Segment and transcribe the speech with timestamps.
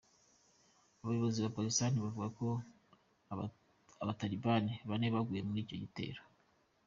[1.01, 2.47] Abayobozi ba Pakistan bavuga ko
[4.03, 6.21] Abatalibani bane baguye muri icyo gitero.